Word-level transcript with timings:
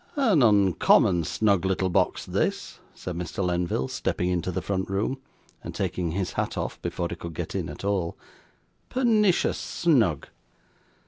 'An 0.15 0.41
uncommon 0.41 1.23
snug 1.23 1.63
little 1.63 1.87
box 1.91 2.25
this,' 2.25 2.79
said 2.95 3.15
Mr. 3.15 3.45
Lenville, 3.45 3.87
stepping 3.87 4.29
into 4.29 4.51
the 4.51 4.59
front 4.59 4.89
room, 4.89 5.19
and 5.63 5.75
taking 5.75 6.09
his 6.13 6.33
hat 6.33 6.57
off, 6.57 6.81
before 6.81 7.05
he 7.11 7.15
could 7.15 7.35
get 7.35 7.53
in 7.53 7.69
at 7.69 7.85
all. 7.85 8.17
'Pernicious 8.89 9.59
snug. 9.59 10.27